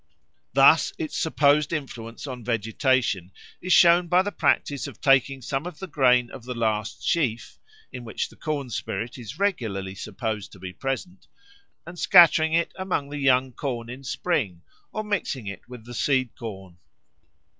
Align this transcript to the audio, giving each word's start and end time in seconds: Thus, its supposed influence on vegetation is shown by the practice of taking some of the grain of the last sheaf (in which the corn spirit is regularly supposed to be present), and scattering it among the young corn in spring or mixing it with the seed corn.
Thus, 0.53 0.93
its 0.97 1.15
supposed 1.15 1.71
influence 1.71 2.25
on 2.25 2.43
vegetation 2.43 3.31
is 3.61 3.71
shown 3.71 4.07
by 4.07 4.23
the 4.23 4.31
practice 4.31 4.87
of 4.87 4.99
taking 4.99 5.43
some 5.43 5.67
of 5.67 5.77
the 5.77 5.85
grain 5.85 6.31
of 6.31 6.43
the 6.43 6.55
last 6.55 7.03
sheaf 7.03 7.59
(in 7.93 8.03
which 8.03 8.29
the 8.29 8.35
corn 8.35 8.71
spirit 8.71 9.19
is 9.19 9.37
regularly 9.37 9.93
supposed 9.93 10.51
to 10.53 10.59
be 10.59 10.73
present), 10.73 11.27
and 11.85 11.99
scattering 11.99 12.53
it 12.53 12.73
among 12.77 13.09
the 13.09 13.19
young 13.19 13.51
corn 13.51 13.91
in 13.91 14.03
spring 14.03 14.63
or 14.91 15.03
mixing 15.03 15.45
it 15.45 15.69
with 15.69 15.85
the 15.85 15.93
seed 15.93 16.35
corn. 16.35 16.79